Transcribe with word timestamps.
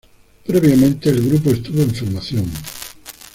Previamente 0.47 1.09
el 1.11 1.29
grupo 1.29 1.51
estuvo 1.51 1.83
en 1.83 1.93
formación. 1.93 2.49